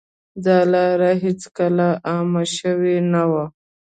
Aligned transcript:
دا 0.45 0.57
لاره 0.73 1.11
هېڅکله 1.23 1.87
عامه 2.09 2.43
شوې 2.57 2.95
نه 3.11 3.23
ده. 3.31 3.43